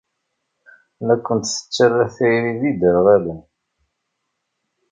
[1.07, 3.41] La ken-tettara tayri d iderɣalen.